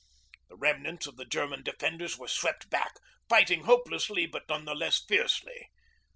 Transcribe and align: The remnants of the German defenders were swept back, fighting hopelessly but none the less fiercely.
The 0.49 0.55
remnants 0.57 1.05
of 1.05 1.17
the 1.17 1.25
German 1.25 1.61
defenders 1.61 2.17
were 2.17 2.27
swept 2.27 2.71
back, 2.71 2.95
fighting 3.29 3.65
hopelessly 3.65 4.25
but 4.25 4.49
none 4.49 4.65
the 4.65 4.73
less 4.73 5.05
fiercely. 5.05 5.69